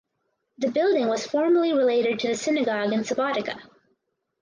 [0.57, 3.61] The building was formally related to the synagogue in Subotica.